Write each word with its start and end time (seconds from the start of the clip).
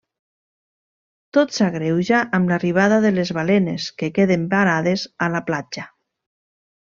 Tot 1.37 1.51
s’agreuja, 1.57 2.21
amb 2.37 2.53
l'arribada 2.53 2.97
de 3.05 3.11
les 3.19 3.33
balenes, 3.39 3.85
que 4.01 4.11
queden 4.17 4.49
varades 4.55 5.05
a 5.27 5.31
la 5.37 5.43
platja. 5.51 5.85